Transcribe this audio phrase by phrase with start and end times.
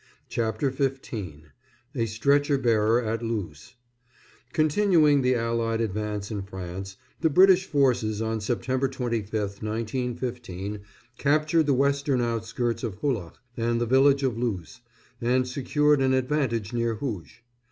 [0.29, 1.51] CHAPTER XV
[1.93, 3.75] A STRETCHER BEARER AT LOOS
[4.51, 10.79] [Continuing the Allied advance in France, the British forces on September 25th, 1915,
[11.19, 14.81] captured the western outskirts of Hulloch and the village of Loos,
[15.21, 17.43] and secured an advantage near Hooge.